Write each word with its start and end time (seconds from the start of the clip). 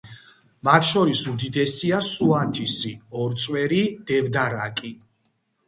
მათ 0.69 0.87
შორის 0.87 1.21
უდიდესია 1.31 1.99
სუათისი, 2.09 2.95
ორწვერი, 3.21 3.85
დევდარაკი. 4.15 4.95